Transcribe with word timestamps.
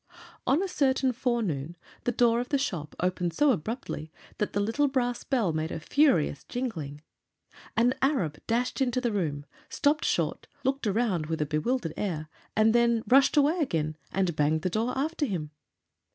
On 0.47 0.63
a 0.63 0.67
certain 0.67 1.11
forenoon 1.11 1.75
the 2.05 2.11
door 2.11 2.39
of 2.39 2.49
the 2.49 2.57
shop 2.57 2.95
opened 2.99 3.33
so 3.35 3.51
abruptly 3.51 4.11
that 4.39 4.51
the 4.53 4.59
little 4.59 4.87
brass 4.87 5.23
bell 5.23 5.53
made 5.53 5.71
a 5.71 5.79
furious 5.79 6.43
jingling. 6.45 7.01
An 7.77 7.93
Arab 8.01 8.39
dashed 8.47 8.81
into 8.81 8.99
the 8.99 9.11
room, 9.11 9.45
stopped 9.69 10.03
short, 10.05 10.47
looked 10.63 10.87
around 10.87 11.27
with 11.27 11.39
a 11.39 11.45
bewildered 11.45 11.93
air, 11.97 12.29
and 12.57 12.73
then 12.73 13.03
rushed 13.09 13.37
away 13.37 13.59
again 13.59 13.95
and 14.11 14.35
banged 14.35 14.63
the 14.63 14.71
door 14.71 14.97
after 14.97 15.27
him. 15.27 15.51